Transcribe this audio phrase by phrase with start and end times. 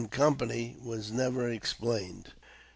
[0.83, 2.31] was never explained.